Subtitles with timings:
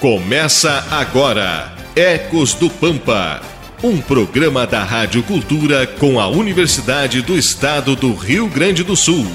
[0.00, 3.42] Começa agora Ecos do Pampa,
[3.82, 9.26] um programa da Rádio Cultura com a Universidade do Estado do Rio Grande do Sul.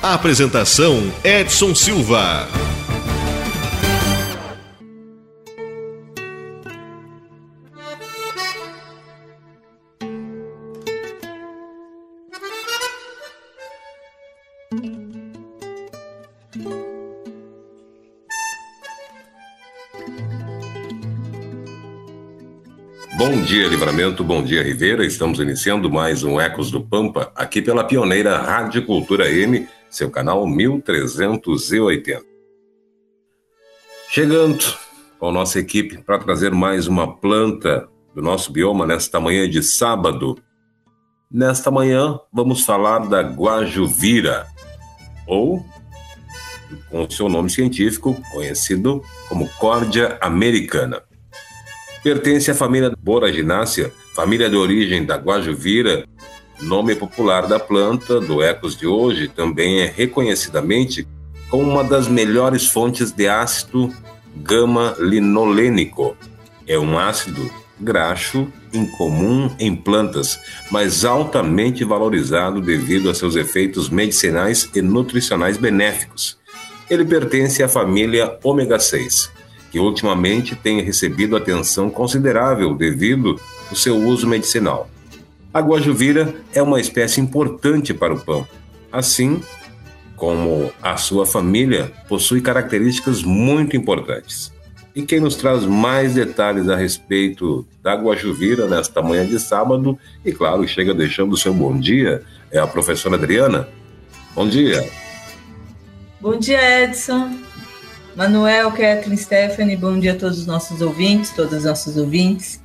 [0.00, 2.46] Apresentação Edson Silva.
[23.16, 24.22] Bom dia, Livramento.
[24.22, 25.02] Bom dia, Ribeira.
[25.02, 30.46] Estamos iniciando mais um Ecos do Pampa, aqui pela pioneira Rádio Cultura M, seu canal
[30.46, 32.22] 1380.
[34.10, 34.62] Chegando
[35.18, 40.36] com nossa equipe para trazer mais uma planta do nosso bioma nesta manhã de sábado.
[41.30, 44.46] Nesta manhã, vamos falar da guajuvira,
[45.26, 45.64] ou,
[46.90, 51.05] com seu nome científico, conhecido como Córdia americana.
[52.06, 56.06] Pertence à família Boraginácea, família de origem da guajuvira,
[56.62, 61.04] nome popular da planta do Ecos de hoje, também é reconhecidamente
[61.50, 63.92] como uma das melhores fontes de ácido
[64.36, 66.16] gama-linolênico.
[66.64, 70.38] É um ácido graxo incomum em plantas,
[70.70, 76.38] mas altamente valorizado devido a seus efeitos medicinais e nutricionais benéficos.
[76.88, 79.34] Ele pertence à família ômega 6
[79.76, 83.38] que ultimamente tem recebido atenção considerável devido
[83.68, 84.88] ao seu uso medicinal.
[85.52, 88.48] A guajuvira é uma espécie importante para o pão,
[88.90, 89.42] assim
[90.16, 94.50] como a sua família possui características muito importantes.
[94.94, 100.32] E quem nos traz mais detalhes a respeito da guajuvira nesta manhã de sábado, e
[100.32, 103.68] claro, chega deixando o seu bom dia, é a professora Adriana.
[104.34, 104.88] Bom dia.
[106.18, 107.45] Bom dia, Edson.
[108.16, 112.62] Manuel, Kathleen, Stephanie, bom dia a todos os nossos ouvintes, todas as nossas ouvintes.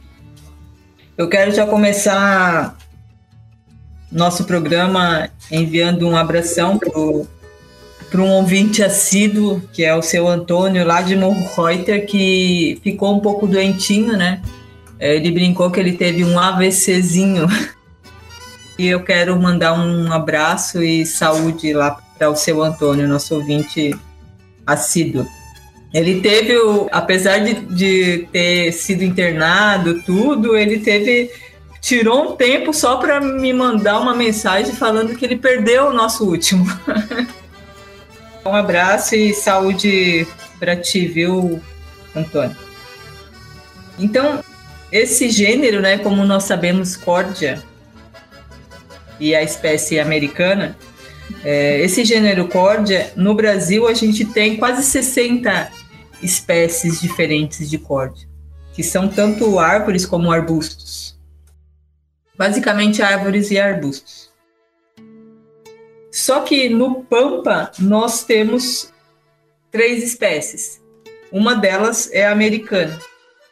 [1.18, 2.78] Eu quero já começar
[4.10, 11.02] nosso programa enviando um abração para um ouvinte assíduo, que é o seu Antônio, lá
[11.02, 14.42] de Morro Reuter, que ficou um pouco doentinho, né?
[14.98, 17.46] Ele brincou que ele teve um AVCzinho.
[18.80, 23.94] E eu quero mandar um abraço e saúde lá para o seu Antônio, nosso ouvinte
[24.66, 25.28] assíduo.
[25.94, 31.30] Ele teve, o, apesar de, de ter sido internado, tudo, ele teve
[31.82, 36.30] tirou um tempo só para me mandar uma mensagem falando que ele perdeu o nosso
[36.30, 36.66] último.
[38.46, 40.28] um abraço e saúde
[40.60, 41.60] para ti, viu,
[42.16, 42.56] Antônio?
[43.98, 44.44] Então,
[44.92, 47.62] esse gênero, né, como nós sabemos, Cordia
[49.20, 50.78] e a espécie americana,
[51.44, 55.81] é, esse gênero Cordia, no Brasil a gente tem quase 60
[56.22, 58.28] espécies diferentes de córdia,
[58.74, 61.20] que são tanto árvores como arbustos.
[62.38, 64.32] Basicamente árvores e arbustos.
[66.12, 68.92] Só que no Pampa nós temos
[69.72, 70.82] três espécies.
[71.32, 73.00] Uma delas é a americana.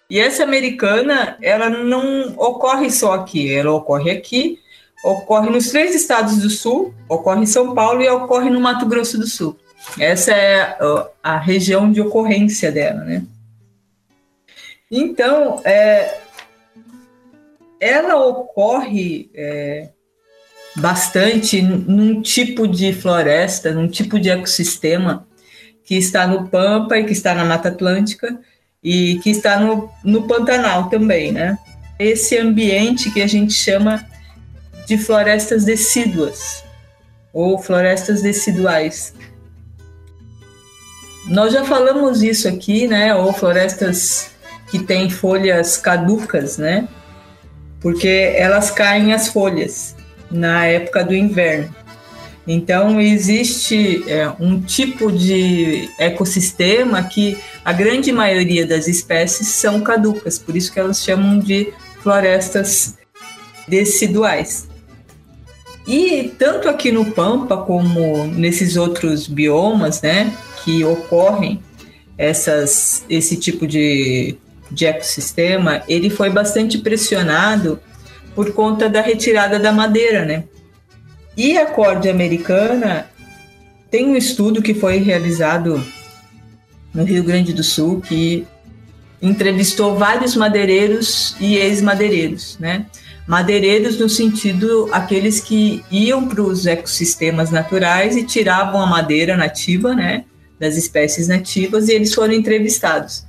[0.10, 4.60] E essa americana, ela não ocorre só aqui, ela ocorre aqui,
[5.04, 9.18] ocorre nos três estados do sul, ocorre em São Paulo e ocorre no Mato Grosso
[9.18, 9.56] do Sul.
[10.00, 10.78] Essa é
[11.24, 13.24] a região de ocorrência dela, né?
[14.92, 16.18] Então, é,
[17.80, 19.90] ela ocorre é,
[20.76, 25.28] bastante num tipo de floresta, num tipo de ecossistema
[25.84, 28.40] que está no Pampa e que está na Mata Atlântica
[28.84, 31.58] e que está no, no Pantanal também, né?
[31.98, 34.06] Esse ambiente que a gente chama
[34.86, 36.64] de florestas decíduas
[37.34, 39.14] ou florestas deciduais.
[41.26, 43.14] Nós já falamos isso aqui, né?
[43.16, 44.32] Ou florestas
[44.70, 46.88] que têm folhas caducas, né?
[47.82, 49.96] Porque elas caem as folhas
[50.30, 51.74] na época do inverno.
[52.48, 60.40] Então, existe é, um tipo de ecossistema que a grande maioria das espécies são caducas,
[60.40, 61.72] por isso que elas chamam de
[62.02, 62.98] florestas
[63.68, 64.69] deciduais.
[65.90, 70.32] E tanto aqui no Pampa como nesses outros biomas, né,
[70.64, 71.64] que ocorrem
[72.16, 74.38] essas, esse tipo de,
[74.70, 77.80] de ecossistema, ele foi bastante pressionado
[78.36, 80.44] por conta da retirada da madeira, né?
[81.36, 83.10] E a corda americana
[83.90, 85.84] tem um estudo que foi realizado
[86.94, 88.46] no Rio Grande do Sul que
[89.20, 92.86] entrevistou vários madeireiros e ex-madeireiros, né?
[93.30, 99.94] Madeireiros no sentido aqueles que iam para os ecossistemas naturais e tiravam a madeira nativa,
[99.94, 100.26] né?
[100.60, 103.24] das espécies nativas e eles foram entrevistados.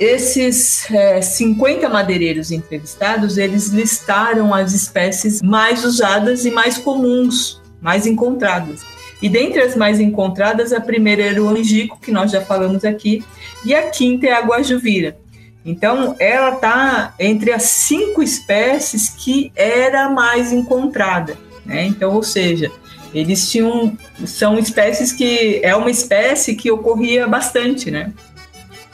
[0.00, 8.06] esses é, 50 madeireiros entrevistados, eles listaram as espécies mais usadas e mais comuns, mais
[8.06, 8.80] encontradas.
[9.20, 13.22] E dentre as mais encontradas, a primeira era o angico, que nós já falamos aqui,
[13.62, 15.21] e a quinta é a guajuvira.
[15.64, 21.36] Então, ela está entre as cinco espécies que era mais encontrada.
[21.64, 21.86] Né?
[21.86, 22.70] Então, ou seja,
[23.14, 28.12] eles tinham são espécies que é uma espécie que ocorria bastante, né?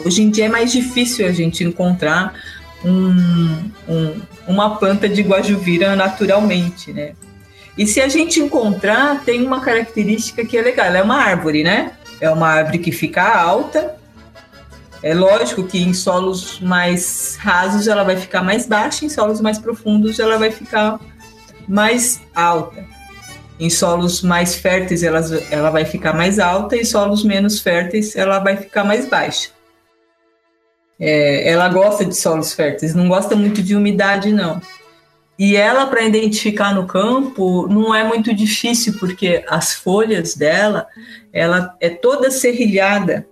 [0.05, 2.35] Hoje em dia é mais difícil a gente encontrar
[2.85, 7.13] um, um, uma planta de guajuvira naturalmente, né?
[7.77, 11.63] E se a gente encontrar, tem uma característica que é legal, ela é uma árvore,
[11.63, 11.93] né?
[12.21, 13.97] É uma árvore que fica alta.
[15.03, 19.59] É lógico que em solos mais rasos ela vai ficar mais baixa, em solos mais
[19.59, 20.99] profundos ela vai ficar
[21.69, 22.85] mais alta.
[23.61, 28.39] Em solos mais férteis ela, ela vai ficar mais alta, em solos menos férteis ela
[28.39, 29.51] vai ficar mais baixa.
[30.99, 34.61] É, ela gosta de solos férteis, não gosta muito de umidade, não.
[35.39, 40.89] E ela, para identificar no campo, não é muito difícil, porque as folhas dela,
[41.33, 43.25] ela é toda serrilhada.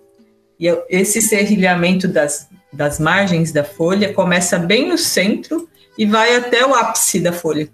[0.59, 5.69] E esse serrilhamento das, das margens da folha começa bem no centro
[5.99, 7.69] e vai até o ápice da folha.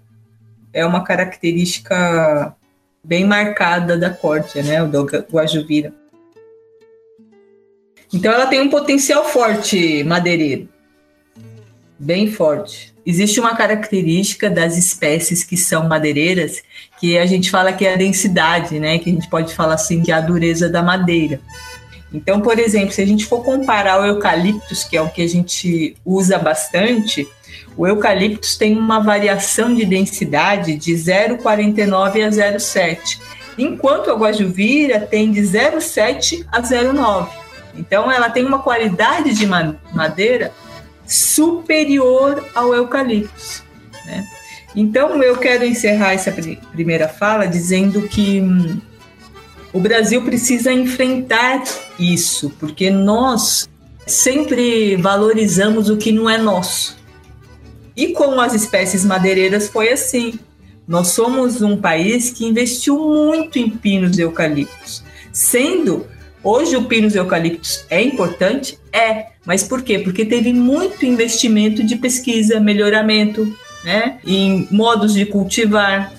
[0.73, 2.55] É uma característica
[3.03, 5.93] bem marcada da córtea, né, do guajuvira.
[8.13, 10.69] Então ela tem um potencial forte madeireiro,
[11.97, 12.93] bem forte.
[13.05, 16.61] Existe uma característica das espécies que são madeireiras
[16.99, 18.97] que a gente fala que é a densidade, né?
[18.97, 21.41] Que a gente pode falar assim que é a dureza da madeira.
[22.13, 25.27] Então, por exemplo, se a gente for comparar o eucaliptus, que é o que a
[25.27, 27.27] gente usa bastante,
[27.75, 33.19] o eucaliptus tem uma variação de densidade de 0,49 a 0,7,
[33.57, 37.29] enquanto a guajuvira tem de 0,7 a 0,9.
[37.75, 40.51] Então, ela tem uma qualidade de madeira
[41.07, 43.63] superior ao eucalipto.
[44.05, 44.23] Né?
[44.75, 46.31] Então, eu quero encerrar essa
[46.71, 48.79] primeira fala dizendo que hum,
[49.73, 51.63] o Brasil precisa enfrentar
[51.99, 53.67] isso, porque nós
[54.05, 56.95] sempre valorizamos o que não é nosso.
[57.95, 60.39] E com as espécies madeireiras foi assim.
[60.87, 66.05] Nós somos um país que investiu muito em pinos e eucaliptos, sendo
[66.43, 68.77] Hoje o pinus eucaliptus é importante?
[68.91, 69.27] É.
[69.45, 69.99] Mas por quê?
[69.99, 74.17] Porque teve muito investimento de pesquisa, melhoramento, né?
[74.27, 76.11] Em modos de cultivar.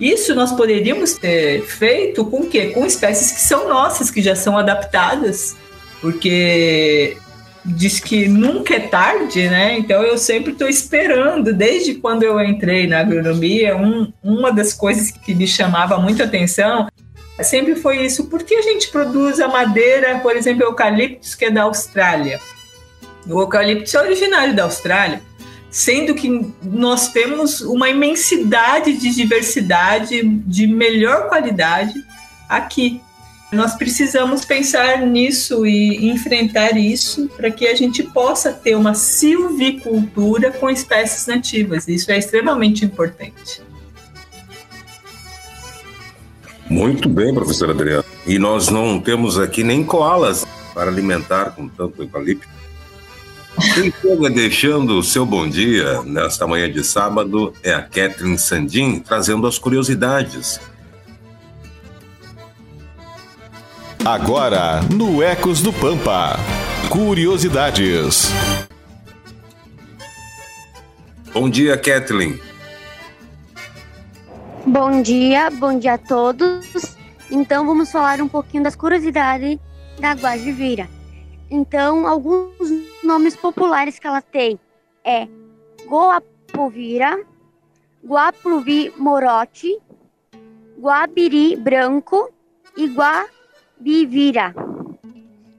[0.00, 2.68] Isso nós poderíamos ter feito com quê?
[2.68, 5.56] Com espécies que são nossas, que já são adaptadas,
[6.00, 7.16] porque
[7.64, 9.78] diz que nunca é tarde, né?
[9.78, 15.10] Então eu sempre estou esperando, desde quando eu entrei na agronomia, um, uma das coisas
[15.10, 16.88] que me chamava muito atenção
[17.40, 18.26] Sempre foi isso.
[18.26, 22.40] Por que a gente produz a madeira, por exemplo, eucaliptus, que é da Austrália?
[23.26, 25.22] O eucaliptus é originário da Austrália,
[25.72, 31.94] sendo que nós temos uma imensidade de diversidade de melhor qualidade
[32.46, 33.00] aqui.
[33.50, 40.50] Nós precisamos pensar nisso e enfrentar isso para que a gente possa ter uma silvicultura
[40.50, 41.88] com espécies nativas.
[41.88, 43.62] Isso é extremamente importante.
[46.68, 48.04] Muito bem, professor Adriano.
[48.26, 52.61] E nós não temos aqui nem koalas para alimentar com tanto eucalipto.
[53.74, 58.98] Quem chega deixando o seu bom dia nesta manhã de sábado é a Catherine Sandin,
[58.98, 60.60] trazendo as curiosidades.
[64.04, 66.36] Agora, no Ecos do Pampa,
[66.90, 68.30] curiosidades.
[71.32, 72.38] Bom dia, Kathleen.
[74.66, 76.96] Bom dia, bom dia a todos.
[77.30, 79.58] Então vamos falar um pouquinho das curiosidades
[79.98, 80.88] da Guajivira.
[81.54, 82.56] Então, alguns
[83.04, 84.58] nomes populares que ela tem
[85.04, 85.28] é
[85.84, 87.22] Goapovira,
[88.02, 89.78] Guapluvi Morote,
[90.80, 92.32] Guabiri Branco
[92.74, 94.54] e Guabivira.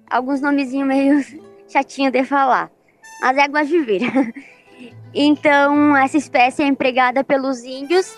[0.10, 1.24] Alguns nomezinhos meio
[1.70, 2.72] chatinho de falar,
[3.22, 4.08] mas é Guajivira.
[5.16, 8.18] Então, essa espécie é empregada pelos índios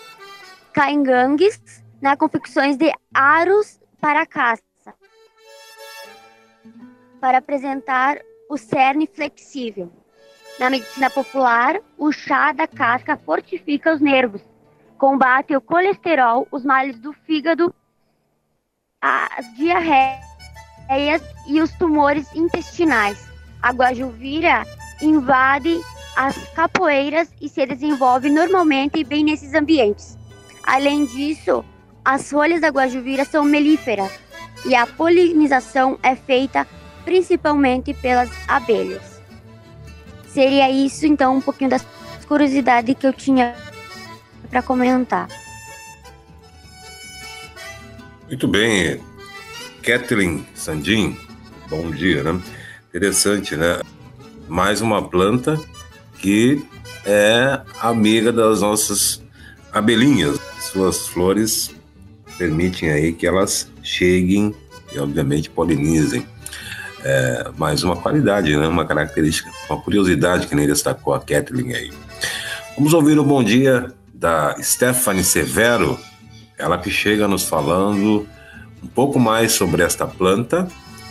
[0.72, 1.60] caingangues
[2.00, 4.62] na confecções de aros para caça,
[7.26, 9.90] para apresentar o cerne flexível.
[10.60, 14.40] Na medicina popular, o chá da casca fortifica os nervos,
[14.96, 17.74] combate o colesterol, os males do fígado,
[19.00, 23.28] as diarreias e os tumores intestinais.
[23.60, 24.62] A guajuvira
[25.02, 25.80] invade
[26.14, 30.16] as capoeiras e se desenvolve normalmente bem nesses ambientes.
[30.62, 31.64] Além disso,
[32.04, 34.16] as folhas da guajuvira são melíferas
[34.64, 36.64] e a polinização é feita
[37.06, 39.22] principalmente pelas abelhas.
[40.28, 41.86] seria isso, então, um pouquinho das
[42.26, 43.54] curiosidades que eu tinha
[44.50, 45.28] para comentar.
[48.26, 49.00] Muito bem,
[49.82, 51.16] Kathleen Sandin,
[51.70, 52.38] bom dia, né?
[52.88, 53.80] Interessante, né?
[54.48, 55.58] Mais uma planta
[56.18, 56.62] que
[57.06, 59.22] é amiga das nossas
[59.72, 60.38] abelhinhas.
[60.58, 61.72] Suas flores
[62.36, 64.54] permitem aí que elas cheguem
[64.92, 66.26] e, obviamente, polinizem.
[67.08, 68.66] É, mais uma qualidade, né?
[68.66, 71.92] uma característica, uma curiosidade que nem destacou a Kathleen aí.
[72.76, 76.00] Vamos ouvir o bom dia da Stephanie Severo,
[76.58, 78.26] ela que chega nos falando
[78.82, 80.66] um pouco mais sobre esta planta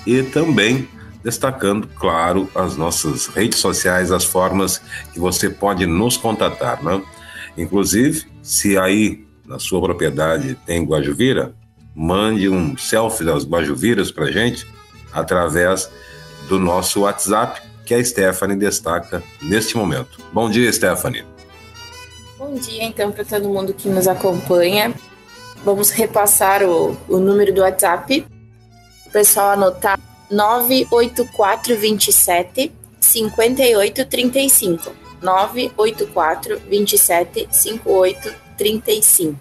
[0.05, 0.85] e também
[1.23, 4.81] destacando, claro, as nossas redes sociais, as formas
[5.13, 7.01] que você pode nos contatar, né?
[7.57, 11.55] Inclusive, se aí na sua propriedade tem guajuvira,
[11.95, 14.74] mande um selfie das guajuviras para gente
[15.15, 15.89] através
[16.47, 20.19] do nosso WhatsApp, que a Stephanie destaca neste momento.
[20.33, 21.23] Bom dia, Stephanie.
[22.37, 24.93] Bom dia, então, para todo mundo que nos acompanha.
[25.63, 28.25] Vamos repassar o, o número do WhatsApp.
[29.05, 29.97] O pessoal anotar
[30.29, 34.91] 98427 5835.
[35.21, 39.39] 984 27 5835.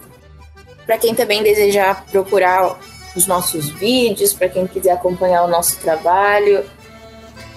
[0.86, 2.78] Para quem também desejar procurar
[3.14, 6.64] os nossos vídeos, para quem quiser acompanhar o nosso trabalho,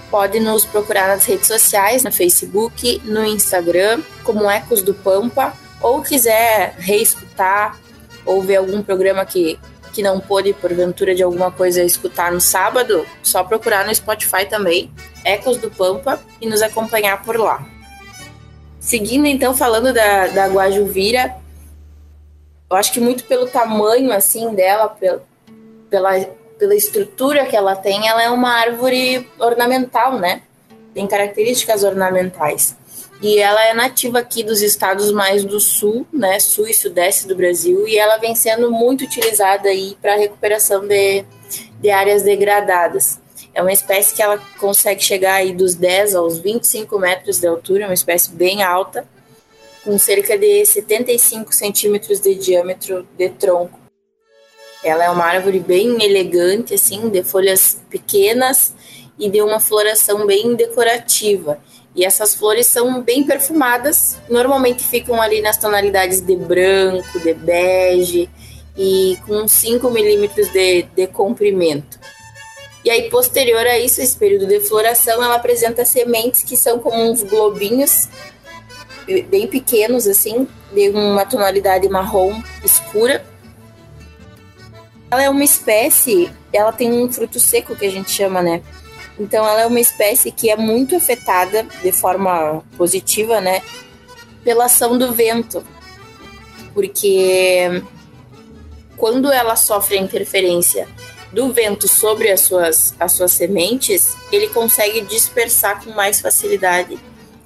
[0.09, 6.01] pode nos procurar nas redes sociais, no Facebook, no Instagram, como Ecos do Pampa, ou
[6.01, 7.77] quiser reescutar
[8.25, 9.59] ou ver algum programa que,
[9.93, 14.91] que não pôde, porventura, de alguma coisa escutar no sábado, só procurar no Spotify também,
[15.23, 17.65] Ecos do Pampa, e nos acompanhar por lá.
[18.79, 21.35] Seguindo, então, falando da, da Guajuvira,
[22.69, 25.23] eu acho que muito pelo tamanho, assim, dela, pela,
[25.89, 26.19] pela,
[26.57, 30.41] pela estrutura que ela tem, ela é uma árvore ornamental, né?
[30.93, 32.75] Tem características ornamentais.
[33.21, 37.35] E ela é nativa aqui dos estados mais do sul, né, sul e sudeste do
[37.35, 41.25] Brasil, e ela vem sendo muito utilizada aí para recuperação de,
[41.79, 43.19] de áreas degradadas.
[43.55, 47.85] É uma espécie que ela consegue chegar aí dos 10 aos 25 metros de altura,
[47.85, 49.07] é uma espécie bem alta,
[49.83, 53.86] com cerca de 75 centímetros de diâmetro de tronco.
[54.83, 58.73] Ela é uma árvore bem elegante, assim, de folhas pequenas
[59.17, 61.59] e de uma floração bem decorativa.
[61.95, 68.29] E essas flores são bem perfumadas, normalmente ficam ali nas tonalidades de branco, de bege
[68.77, 71.99] e com 5 milímetros de, de comprimento.
[72.85, 76.95] E aí, posterior a isso, esse período de floração, ela apresenta sementes que são como
[77.03, 78.07] uns globinhos
[79.29, 83.25] bem pequenos, assim, de uma tonalidade marrom escura.
[85.09, 88.61] Ela é uma espécie, ela tem um fruto seco que a gente chama, né?
[89.19, 93.61] Então ela é uma espécie que é muito afetada de forma positiva, né,
[94.43, 95.63] pela ação do vento.
[96.73, 97.83] Porque
[98.95, 100.87] quando ela sofre a interferência
[101.31, 106.97] do vento sobre as suas, as suas sementes, ele consegue dispersar com mais facilidade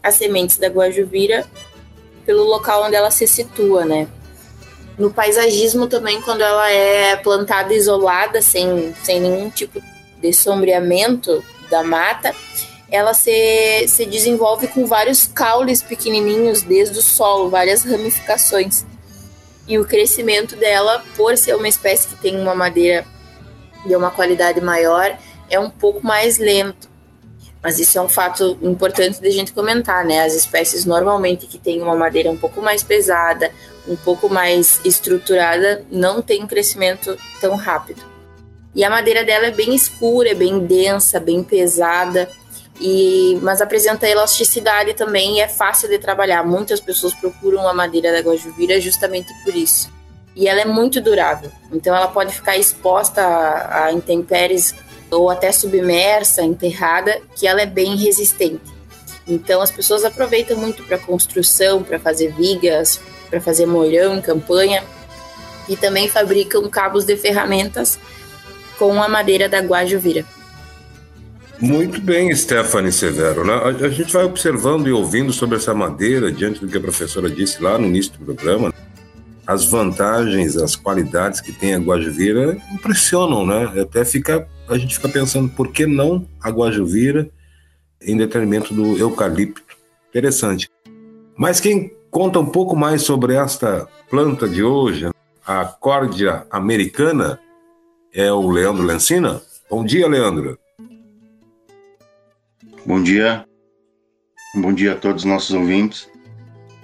[0.04, 1.48] as sementes da guajuvira
[2.26, 4.08] pelo local onde ela se situa, né?
[5.02, 9.82] No paisagismo também, quando ela é plantada isolada, sem, sem nenhum tipo
[10.22, 12.36] de sombreamento, da mata,
[12.88, 18.86] ela se, se desenvolve com vários caules pequenininhos desde o solo, várias ramificações.
[19.68, 23.04] E o crescimento dela, por ser uma espécie que tem uma madeira
[23.88, 25.18] de uma qualidade maior,
[25.50, 26.88] é um pouco mais lento.
[27.64, 30.22] Mas isso é um fato importante de a gente comentar, né?
[30.24, 33.52] As espécies normalmente que têm uma madeira um pouco mais pesada,
[33.88, 38.02] um pouco mais estruturada, não têm um crescimento tão rápido.
[38.74, 42.30] E a madeira dela é bem escura, é bem densa, bem pesada,
[42.80, 46.44] e mas apresenta elasticidade também e é fácil de trabalhar.
[46.44, 49.90] Muitas pessoas procuram a madeira da guajuvira justamente por isso.
[50.36, 54.74] E ela é muito durável, então ela pode ficar exposta a, a intempéries
[55.12, 58.72] ou até submersa, enterrada, que ela é bem resistente.
[59.28, 63.00] Então as pessoas aproveitam muito para construção, para fazer vigas,
[63.32, 64.84] para fazer moirão campanha
[65.70, 67.98] e também fabricam cabos de ferramentas
[68.78, 70.26] com a madeira da guajuvira.
[71.60, 73.46] Muito bem, Stephanie Severo.
[73.46, 73.54] Né?
[73.54, 77.62] A, gente vai observando e ouvindo sobre essa madeira, diante do que a professora disse
[77.62, 78.74] lá no início do programa.
[79.46, 83.80] As vantagens, as qualidades que tem a guajuvira impressionam, né?
[83.80, 87.30] Até fica, a gente fica pensando por que não a guajuvira
[88.02, 89.62] em detrimento do eucalipto.
[90.10, 90.68] Interessante.
[91.38, 95.10] Mas quem conta um pouco mais sobre esta planta de hoje,
[95.48, 97.40] a córdia americana,
[98.14, 99.42] é o Leandro Lencina.
[99.70, 100.60] Bom dia, Leandro.
[102.86, 103.46] Bom dia.
[104.56, 106.10] Bom dia a todos os nossos ouvintes,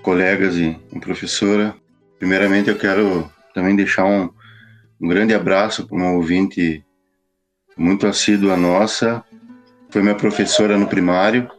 [0.02, 1.76] colegas e, professora.
[2.18, 4.30] Primeiramente, eu quero também deixar um,
[5.02, 6.86] um grande abraço para uma ouvinte
[7.76, 9.22] muito assídua nossa.
[9.90, 11.50] Foi minha professora no primário,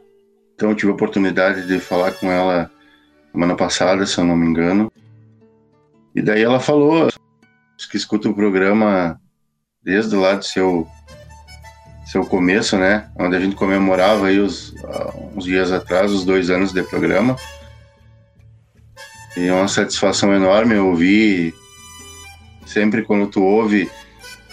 [0.55, 2.71] então tive a oportunidade de falar com ela
[3.33, 4.93] semana passada, se eu não me engano.
[6.15, 7.09] E daí ela falou
[7.91, 9.21] que escuta o programa
[9.83, 10.87] desde lá do seu
[12.11, 13.11] seu começo, né?
[13.19, 14.75] Onde a gente comemorava aí os,
[15.37, 17.37] uns dias atrás os dois anos de programa.
[19.37, 21.55] E é uma satisfação enorme ouvir
[22.67, 23.91] sempre quando tu ouve,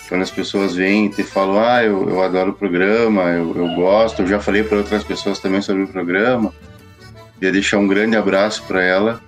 [0.08, 3.76] quando as pessoas vêm e te falam, ah, eu, eu adoro o programa, eu, eu
[3.76, 6.54] gosto, eu já falei para outras pessoas também sobre o programa.
[7.36, 9.22] Queria deixar um grande abraço para ela.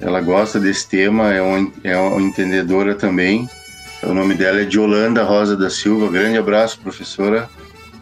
[0.00, 3.48] Ela gosta desse tema, é, um, é uma entendedora também.
[4.02, 6.10] O nome dela é Diolanda Rosa da Silva.
[6.10, 7.48] Grande abraço, professora.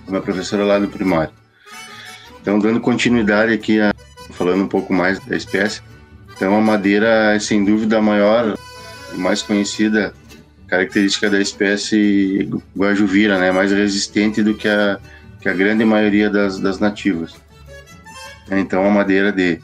[0.08, 1.32] Minha professora lá do primário.
[2.40, 3.92] Então, dando continuidade aqui, a,
[4.30, 5.80] falando um pouco mais da espécie.
[6.34, 8.58] Então, a madeira é sem dúvida a maior
[9.14, 10.12] e mais conhecida
[10.66, 13.52] característica da espécie guajuvira, né?
[13.52, 14.98] Mais resistente do que a,
[15.40, 17.34] que a grande maioria das, das nativas.
[18.50, 19.60] Então, a madeira de,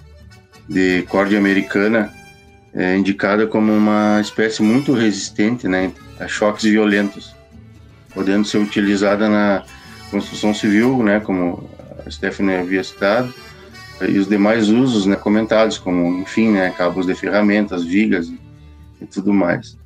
[0.69, 2.13] de corda americana
[2.75, 5.93] é indicada como uma espécie muito resistente, né?
[6.19, 7.35] a choques violentos,
[8.13, 9.63] podendo ser utilizada na
[10.11, 11.69] construção civil, né, como
[12.05, 13.33] a Stephanie havia citado,
[14.01, 18.39] e os demais usos né, comentados, como, enfim, né, cabos de ferramentas, vigas e,
[19.01, 19.77] e tudo mais.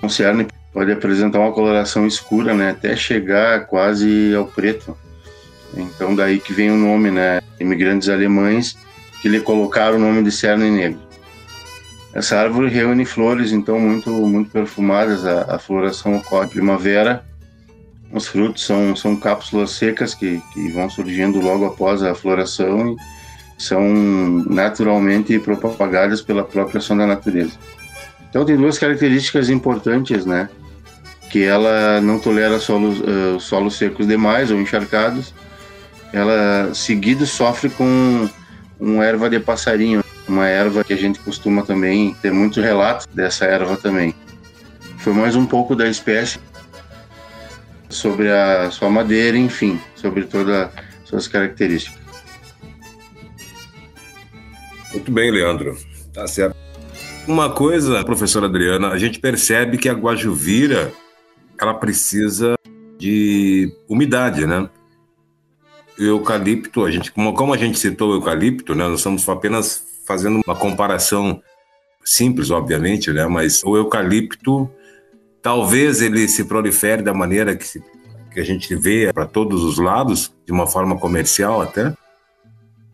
[0.00, 4.96] O cerne pode apresentar uma coloração escura, né, até chegar quase ao preto.
[5.76, 8.76] Então, daí que vem o nome, né, imigrantes alemães
[9.20, 11.00] que lhe colocaram o nome de cerne negro.
[12.12, 15.24] Essa árvore reúne flores, então, muito, muito perfumadas.
[15.24, 17.24] A, a floração ocorre primavera.
[18.12, 22.94] Os frutos são, são cápsulas secas que, que vão surgindo logo após a floração
[23.58, 23.82] e são
[24.50, 27.52] naturalmente propagadas pela própria ação da natureza.
[28.28, 30.50] Então, tem duas características importantes, né?
[31.30, 35.32] Que ela não tolera solos, uh, solos secos demais ou encharcados.
[36.12, 38.28] Ela, seguido, sofre com
[38.78, 43.44] uma erva de passarinho, uma erva que a gente costuma também ter muitos relatos dessa
[43.44, 44.14] erva também.
[44.98, 46.38] Foi mais um pouco da espécie
[47.88, 50.70] sobre a sua madeira, enfim, sobre todas as
[51.04, 52.00] suas características.
[54.92, 55.76] Muito bem, Leandro.
[56.12, 56.56] Tá certo.
[57.26, 60.92] Uma coisa, professora Adriana, a gente percebe que a guajuvira
[61.60, 62.54] ela precisa
[62.98, 64.68] de umidade, né?
[66.06, 70.40] Eucalipto, a gente, como, como a gente citou o eucalipto, né, nós estamos apenas fazendo
[70.44, 71.42] uma comparação
[72.04, 73.26] simples, obviamente, né?
[73.26, 74.70] Mas o eucalipto,
[75.40, 77.80] talvez ele se prolifere da maneira que,
[78.32, 81.92] que a gente vê para todos os lados, de uma forma comercial até.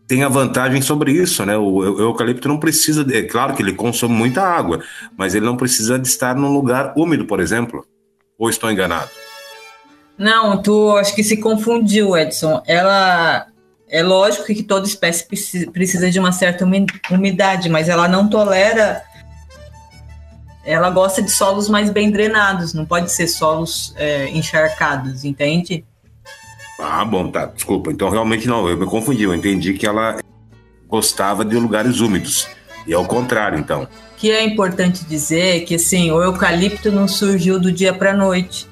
[0.06, 1.56] Tem a vantagem sobre isso, né?
[1.56, 4.82] O eucalipto não precisa, é claro que ele consome muita água,
[5.16, 7.84] mas ele não precisa de estar num lugar úmido, por exemplo.
[8.38, 9.10] Ou estou enganado?
[10.18, 12.60] Não, tu acho que se confundiu, Edson.
[12.66, 13.46] Ela
[13.88, 15.26] é lógico que toda espécie
[15.70, 16.66] precisa de uma certa
[17.10, 19.02] umidade, mas ela não tolera.
[20.64, 25.84] Ela gosta de solos mais bem drenados, não pode ser solos é, encharcados, entende?
[26.78, 27.46] Ah, bom, tá.
[27.46, 27.90] Desculpa.
[27.90, 29.22] Então realmente não, eu me confundi.
[29.22, 30.18] Eu entendi que ela
[30.86, 32.48] gostava de lugares úmidos.
[32.86, 33.84] E é o contrário, então.
[33.84, 38.10] O que é importante dizer é que assim, o eucalipto não surgiu do dia para
[38.10, 38.67] a noite.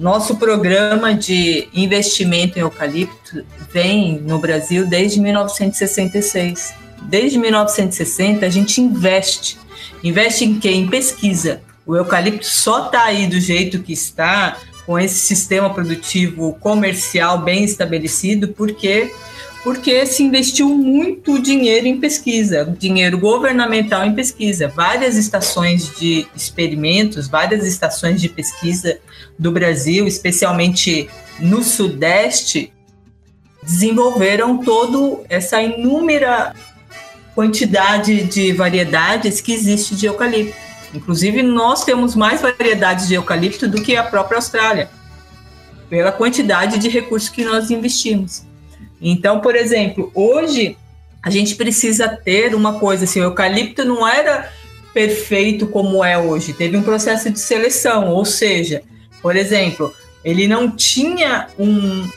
[0.00, 6.72] Nosso programa de investimento em eucalipto vem no Brasil desde 1966.
[7.02, 9.58] Desde 1960 a gente investe.
[10.02, 10.70] Investe em quê?
[10.70, 11.60] Em pesquisa.
[11.84, 17.62] O eucalipto só está aí do jeito que está, com esse sistema produtivo comercial bem
[17.62, 19.12] estabelecido, porque
[19.62, 24.68] porque se investiu muito dinheiro em pesquisa, dinheiro governamental em pesquisa.
[24.68, 28.98] Várias estações de experimentos, várias estações de pesquisa
[29.38, 32.72] do Brasil, especialmente no Sudeste,
[33.62, 36.54] desenvolveram toda essa inúmera
[37.34, 40.56] quantidade de variedades que existe de eucalipto.
[40.94, 44.90] Inclusive, nós temos mais variedades de eucalipto do que a própria Austrália,
[45.88, 48.49] pela quantidade de recursos que nós investimos.
[49.00, 50.76] Então, por exemplo, hoje
[51.22, 54.50] a gente precisa ter uma coisa assim, o eucalipto não era
[54.92, 58.82] perfeito como é hoje, teve um processo de seleção, ou seja,
[59.22, 62.08] por exemplo, ele não tinha um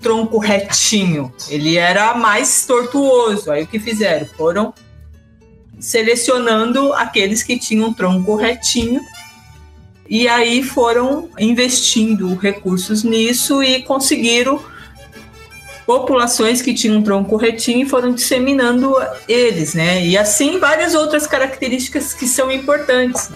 [0.00, 3.50] tronco retinho, ele era mais tortuoso.
[3.50, 4.26] Aí o que fizeram?
[4.36, 4.74] Foram
[5.78, 9.00] selecionando aqueles que tinham tronco retinho
[10.08, 14.60] e aí foram investindo recursos nisso e conseguiram
[15.86, 18.94] populações que tinham um tronco retinho e foram disseminando
[19.28, 20.04] eles, né?
[20.04, 23.30] E assim várias outras características que são importantes.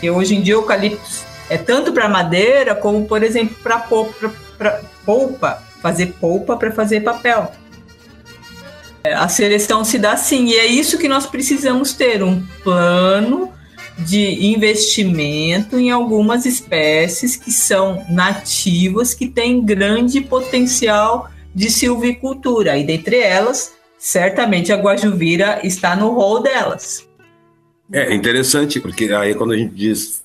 [0.00, 5.62] E hoje em dia o eucalipto é tanto para madeira como, por exemplo, para polpa,
[5.82, 7.50] fazer polpa para fazer papel.
[9.02, 13.52] É, a seleção se dá assim, e é isso que nós precisamos ter: um plano
[13.98, 22.78] de investimento em algumas espécies que são nativas, que têm grande potencial de silvicultura.
[22.78, 27.04] E dentre elas, certamente a guajuvira está no rol delas.
[27.92, 30.22] É interessante, porque aí quando a gente diz,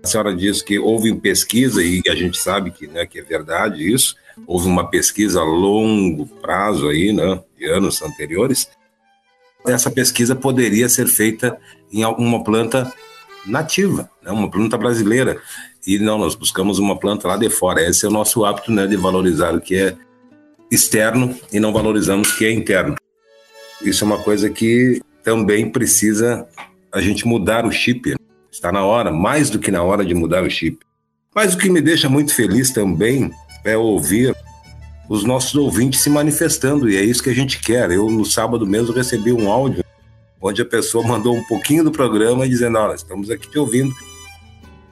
[0.00, 3.92] a senhora diz que houve pesquisa, e a gente sabe que, né, que é verdade
[3.92, 4.14] isso,
[4.46, 8.68] houve uma pesquisa a longo prazo aí, né, de anos anteriores,
[9.66, 11.58] essa pesquisa poderia ser feita
[11.92, 12.92] em alguma planta
[13.44, 15.40] nativa, né, uma planta brasileira.
[15.84, 17.82] E não, nós buscamos uma planta lá de fora.
[17.82, 19.96] Esse é o nosso hábito né, de valorizar o que é
[20.70, 22.96] externo e não valorizamos o que é interno.
[23.82, 26.46] Isso é uma coisa que também precisa
[26.92, 28.14] a gente mudar o chip.
[28.50, 30.78] Está na hora, mais do que na hora de mudar o chip.
[31.34, 33.30] Mas o que me deixa muito feliz também
[33.64, 34.34] é ouvir
[35.08, 37.90] os nossos ouvintes se manifestando, e é isso que a gente quer.
[37.90, 39.84] Eu, no sábado mesmo, recebi um áudio
[40.40, 43.94] onde a pessoa mandou um pouquinho do programa dizendo: Olha, estamos aqui te ouvindo,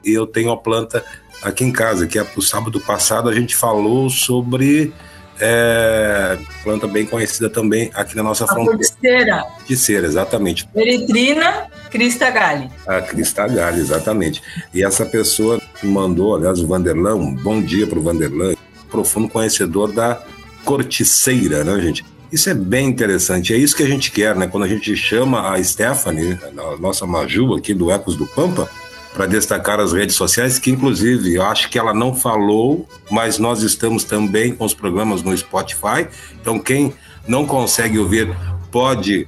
[0.03, 1.03] e eu tenho a planta
[1.41, 4.93] aqui em casa, que é o sábado passado a gente falou sobre
[5.39, 8.77] é, planta bem conhecida também aqui na nossa a fronteira.
[8.77, 9.43] Corticeira.
[9.43, 10.69] Corticeira, exatamente.
[10.75, 12.69] Eritrina Crista Galli.
[12.85, 14.41] A Crista Galli, exatamente.
[14.73, 18.55] E essa pessoa mandou, aliás, o Vanderlan, um bom dia para o Vanderlan,
[18.89, 20.21] profundo conhecedor da
[20.65, 22.05] corticeira, né, gente?
[22.31, 24.45] Isso é bem interessante, é isso que a gente quer, né?
[24.45, 28.69] Quando a gente chama a Stephanie, a nossa Maju aqui do Ecos do Pampa,
[29.13, 33.63] para destacar as redes sociais, que inclusive eu acho que ela não falou, mas nós
[33.63, 36.07] estamos também com os programas no Spotify.
[36.39, 36.93] Então, quem
[37.27, 38.29] não consegue ouvir,
[38.71, 39.27] pode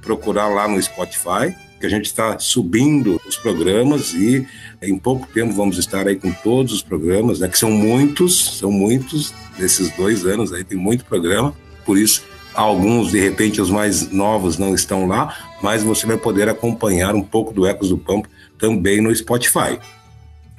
[0.00, 4.46] procurar lá no Spotify, que a gente está subindo os programas e
[4.80, 8.70] em pouco tempo vamos estar aí com todos os programas, né, que são muitos, são
[8.70, 11.54] muitos nesses dois anos aí, tem muito programa,
[11.84, 12.22] por isso
[12.54, 17.22] alguns, de repente, os mais novos não estão lá, mas você vai poder acompanhar um
[17.22, 18.28] pouco do Ecos do Pampa
[18.62, 19.76] também no Spotify.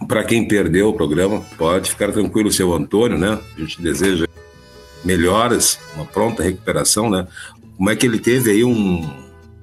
[0.09, 3.39] Para quem perdeu o programa, pode ficar tranquilo, seu Antônio, né?
[3.55, 4.27] A gente deseja
[5.05, 7.25] melhoras, uma pronta recuperação, né?
[7.77, 9.09] Como é que ele teve aí um,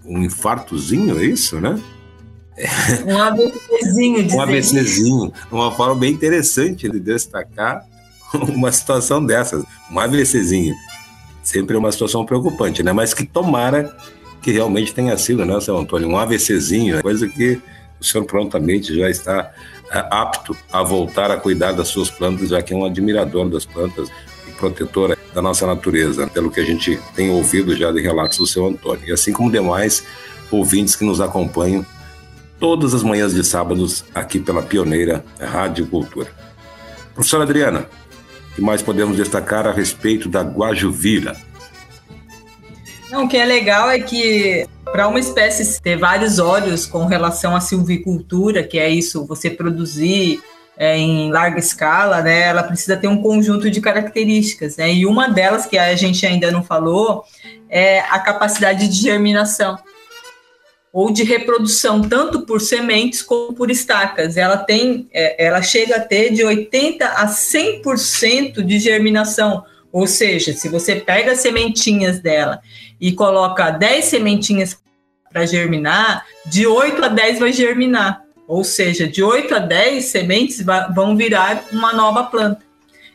[0.06, 1.78] um infartozinho, é isso, né?
[3.06, 4.32] Um ABCzinho.
[4.34, 5.32] um ABCzinho.
[5.52, 7.84] Uma forma bem interessante de destacar
[8.32, 9.62] uma situação dessas.
[9.92, 10.74] Um ABCzinho.
[11.42, 12.92] Sempre é uma situação preocupante, né?
[12.92, 13.94] Mas que tomara
[14.40, 16.08] que realmente tenha sido, né, seu Antônio?
[16.08, 17.60] Um AVCzinho, coisa que
[18.00, 19.52] o senhor prontamente já está
[19.92, 23.64] é, apto a voltar a cuidar das suas plantas, já que é um admirador das
[23.64, 24.08] plantas
[24.48, 28.46] e protetor da nossa natureza, pelo que a gente tem ouvido já de relatos do
[28.46, 29.08] seu Antônio.
[29.08, 30.04] E assim como demais
[30.50, 31.84] ouvintes que nos acompanham
[32.58, 36.28] todas as manhãs de sábados aqui pela pioneira Rádio Cultura.
[37.14, 37.86] Professora Adriana,
[38.50, 41.36] o que mais podemos destacar a respeito da Guajuvira?
[43.10, 47.54] Não, o que é legal é que para uma espécie ter vários olhos com relação
[47.56, 50.40] à silvicultura, que é isso, você produzir
[50.76, 55.28] é, em larga escala, né, ela precisa ter um conjunto de características, né, e uma
[55.28, 57.24] delas que a gente ainda não falou
[57.68, 59.78] é a capacidade de germinação
[60.92, 64.36] ou de reprodução, tanto por sementes como por estacas.
[64.36, 70.52] Ela tem, é, ela chega a ter de 80 a 100% de germinação, ou seja,
[70.52, 72.60] se você pega as sementinhas dela
[73.00, 74.78] e coloca 10 sementinhas
[75.32, 78.22] para germinar, de 8 a 10 vai germinar.
[78.46, 82.68] Ou seja, de 8 a 10 sementes vão virar uma nova planta.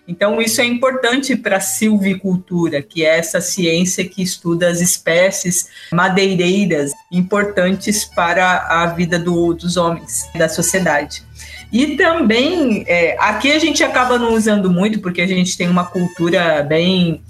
[0.08, 5.68] Então, isso é importante para a silvicultura, que é essa ciência que estuda as espécies
[5.92, 11.24] madeireiras importantes para a vida do, dos homens, da sociedade.
[11.72, 15.86] E também, é, aqui a gente acaba não usando muito, porque a gente tem uma
[15.86, 17.22] cultura bem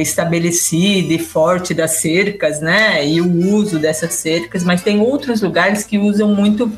[0.00, 3.06] estabelecida e forte das cercas, né?
[3.06, 6.72] E o uso dessas cercas, mas tem outros lugares que usam muito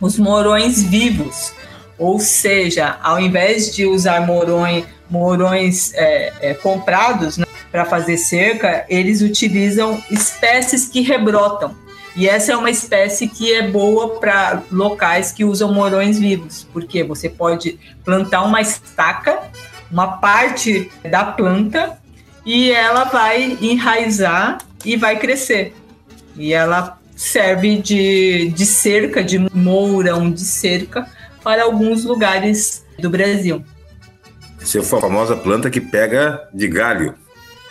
[0.00, 1.52] os morões vivos.
[1.98, 8.84] Ou seja, ao invés de usar morões, morões é, é, comprados né, para fazer cerca,
[8.88, 11.74] eles utilizam espécies que rebrotam.
[12.14, 17.02] E essa é uma espécie que é boa para locais que usam morões vivos, porque
[17.02, 19.38] você pode plantar uma estaca,
[19.90, 21.98] uma parte da planta,
[22.44, 25.74] e ela vai enraizar e vai crescer.
[26.36, 31.06] E ela serve de, de cerca, de mourão de cerca,
[31.42, 33.64] para alguns lugares do Brasil.
[34.60, 37.14] Essa é a famosa planta que pega de galho.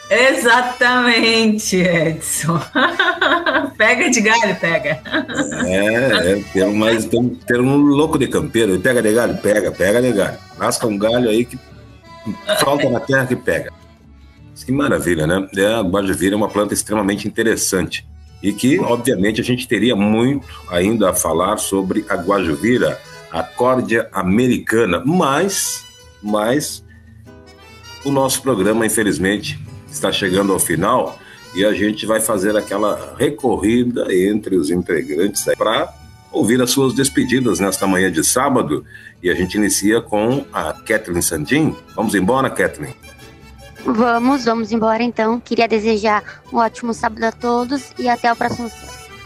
[0.10, 2.60] Exatamente, Edson.
[3.78, 5.00] pega de galho, pega.
[5.66, 8.78] É, é ter, mais, ter, ter um louco de campeiro.
[8.82, 10.38] Pega de galho, pega, pega de galho.
[10.58, 11.58] Lasca um galho aí que
[12.60, 13.72] falta na terra que pega.
[14.72, 15.50] Que maravilha, né?
[15.58, 18.08] É, a guajivira é uma planta extremamente interessante
[18.42, 22.98] e que, obviamente, a gente teria muito ainda a falar sobre a guajivira,
[23.30, 25.84] a córdia americana, mas,
[26.24, 26.86] mas
[28.06, 29.60] o nosso programa, infelizmente,
[29.92, 31.20] está chegando ao final
[31.54, 35.94] e a gente vai fazer aquela recorrida entre os integrantes para
[36.32, 38.86] ouvir as suas despedidas nesta manhã de sábado.
[39.22, 41.76] E a gente inicia com a Kathleen Sandin.
[41.94, 42.96] Vamos embora, Kathleen?
[43.86, 45.40] Vamos, vamos embora então.
[45.40, 48.70] Queria desejar um ótimo sábado a todos e até o próximo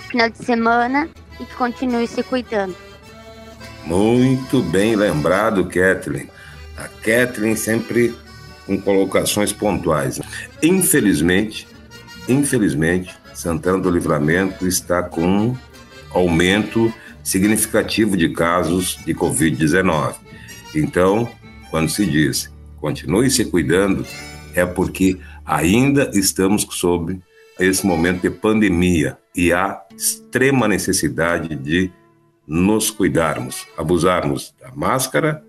[0.09, 2.75] final de semana e que continue se cuidando.
[3.85, 6.29] Muito bem lembrado, Kathleen.
[6.77, 8.15] A Kathleen sempre
[8.65, 10.19] com colocações pontuais.
[10.61, 11.67] Infelizmente,
[12.27, 15.57] infelizmente, Santana do Livramento está com um
[16.09, 16.91] aumento
[17.23, 20.15] significativo de casos de Covid-19.
[20.73, 21.29] Então,
[21.69, 24.05] quando se diz continue se cuidando,
[24.55, 27.19] é porque ainda estamos sob
[27.59, 31.91] esse momento de pandemia e há extrema necessidade de
[32.47, 35.43] nos cuidarmos, abusarmos da máscara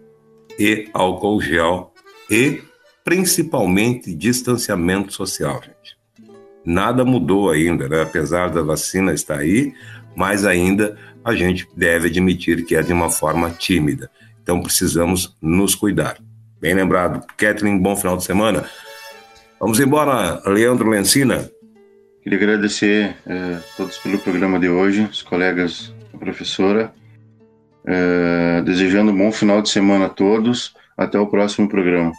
[0.59, 1.93] e álcool gel
[2.31, 2.63] e
[3.05, 5.97] principalmente distanciamento social, gente.
[6.65, 8.03] Nada mudou ainda, né?
[8.03, 9.73] apesar da vacina estar aí,
[10.17, 14.11] mas ainda a gente deve admitir que é de uma forma tímida.
[14.43, 16.19] Então precisamos nos cuidar.
[16.61, 17.25] Bem lembrado.
[17.37, 18.65] Kathleen, bom final de semana.
[19.59, 21.51] Vamos embora, Leandro Lencina.
[22.23, 26.93] Queria agradecer a uh, todos pelo programa de hoje, os colegas, a professora.
[27.85, 30.75] Uh, desejando um bom final de semana a todos.
[30.97, 32.13] Até o próximo programa.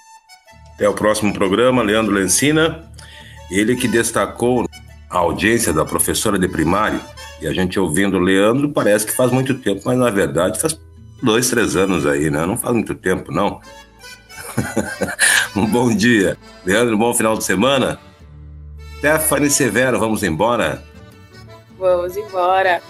[0.73, 2.83] Até o próximo programa, Leandro Lencina.
[3.51, 4.67] Ele que destacou
[5.09, 6.99] a audiência da professora de primário.
[7.41, 10.79] E a gente ouvindo o Leandro parece que faz muito tempo, mas na verdade faz
[11.21, 12.45] dois, três anos aí, né?
[12.45, 13.59] Não faz muito tempo, não.
[15.55, 16.37] um bom dia.
[16.65, 17.99] Leandro, um bom final de semana.
[18.97, 20.83] Stephanie Severo, vamos embora?
[21.77, 22.81] Vamos embora.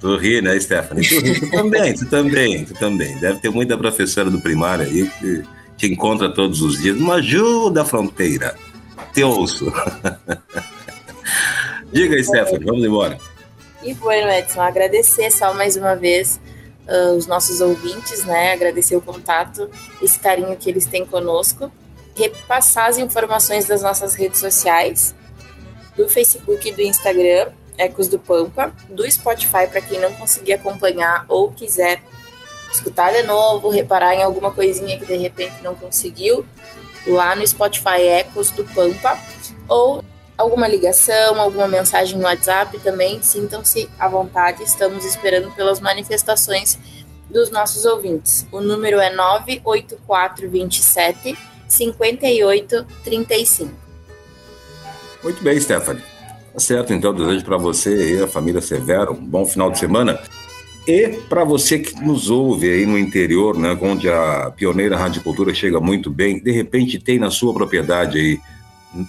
[0.00, 1.08] Tu ri, né, Stephanie?
[1.08, 3.16] Tu, ri, tu também, tu também, tu também.
[3.18, 5.42] Deve ter muita professora do primário aí que
[5.76, 6.96] te encontra todos os dias.
[6.96, 8.54] Uma ajuda fronteira.
[9.12, 9.72] Te ouço.
[11.92, 13.16] Diga, Stephanie, vamos embora.
[13.82, 16.40] E bueno, Edson, agradecer só mais uma vez
[16.88, 18.52] uh, os nossos ouvintes, né?
[18.52, 19.70] Agradecer o contato,
[20.02, 21.70] esse carinho que eles têm conosco.
[22.16, 25.14] Repassar as informações das nossas redes sociais,
[25.96, 31.24] do Facebook e do Instagram, Ecos do Pampa, do Spotify para quem não conseguir acompanhar
[31.28, 32.02] ou quiser
[32.72, 36.44] escutar de novo, reparar em alguma coisinha que de repente não conseguiu,
[37.06, 39.18] lá no Spotify Ecos do Pampa,
[39.68, 40.02] ou
[40.36, 46.78] alguma ligação, alguma mensagem no WhatsApp também, sintam-se à vontade, estamos esperando pelas manifestações
[47.30, 48.46] dos nossos ouvintes.
[48.50, 51.38] O número é 98427
[51.74, 53.70] 5835.
[55.22, 56.02] Muito bem, Stephanie.
[56.52, 60.20] Tá certo, então, desejo para você e a família Severo um bom final de semana.
[60.86, 65.80] E para você que nos ouve aí no interior, né, onde a pioneira radicultura chega
[65.80, 68.38] muito bem, de repente tem na sua propriedade aí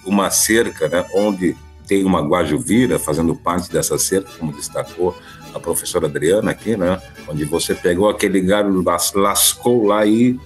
[0.04, 1.54] uma cerca, né, onde
[1.86, 5.14] tem uma guajuvira fazendo parte dessa cerca, como destacou
[5.54, 8.82] a professora Adriana aqui, né, onde você pegou aquele galho,
[9.14, 10.40] lascou lá e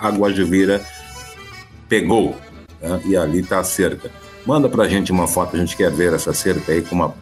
[0.00, 0.84] a guajuvira
[1.94, 2.36] pegou,
[2.80, 4.10] né, e ali está a cerca.
[4.44, 7.14] Manda para a gente uma foto, a gente quer ver essa cerca aí com uma,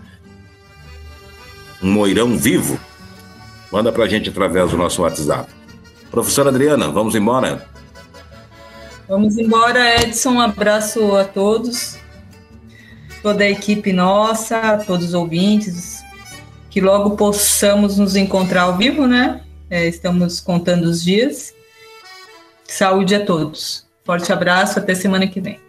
[1.83, 2.79] um moirão vivo,
[3.73, 5.51] Manda para a gente através do nosso WhatsApp.
[6.11, 7.67] Professora Adriana, vamos embora?
[9.09, 10.33] Vamos embora, Edson.
[10.33, 11.97] Um abraço a todos,
[13.23, 16.03] toda a equipe nossa, todos os ouvintes,
[16.69, 19.41] que logo possamos nos encontrar ao vivo, né?
[19.71, 21.55] É, estamos contando os dias.
[22.69, 23.91] Saúde a todos.
[24.05, 25.61] Forte abraço, até semana que vem.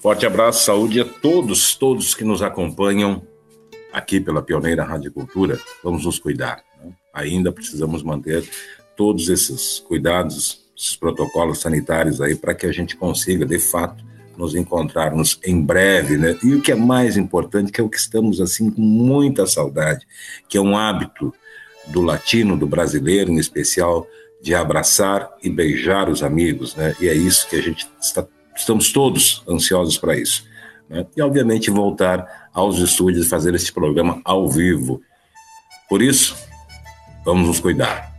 [0.00, 3.22] Forte abraço, saúde a todos, todos que nos acompanham
[3.92, 5.58] aqui pela Pioneira Rádio Cultura.
[5.82, 6.64] Vamos nos cuidar
[7.12, 8.48] ainda precisamos manter
[8.96, 14.04] todos esses cuidados, esses protocolos sanitários aí para que a gente consiga, de fato,
[14.36, 16.38] nos encontrarmos em breve, né?
[16.42, 20.06] E o que é mais importante, que é o que estamos assim com muita saudade,
[20.48, 21.32] que é um hábito
[21.90, 24.06] do latino, do brasileiro em especial,
[24.42, 26.94] de abraçar e beijar os amigos, né?
[27.00, 28.26] E é isso que a gente está,
[28.56, 30.44] estamos todos ansiosos para isso.
[30.88, 31.06] Né?
[31.16, 35.02] E obviamente voltar aos estúdios e fazer esse programa ao vivo.
[35.88, 36.34] Por isso,
[37.24, 38.10] Vamos nos cuidar.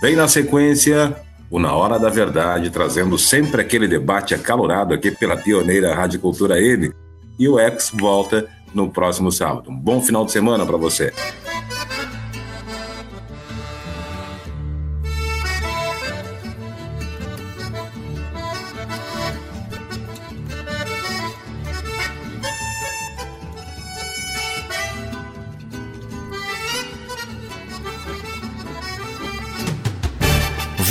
[0.00, 1.16] Vem na sequência
[1.50, 6.60] o Na Hora da Verdade, trazendo sempre aquele debate acalorado aqui pela pioneira Rádio Cultura
[6.60, 6.92] N.
[7.38, 9.70] E o Ex volta no próximo sábado.
[9.70, 11.12] Um bom final de semana para você.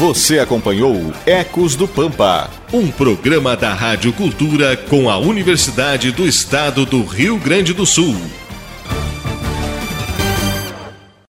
[0.04, 6.86] Você acompanhou Ecos do Pampa, um programa da Rádio Cultura com a Universidade do Estado
[6.86, 8.14] do Rio Grande do Sul.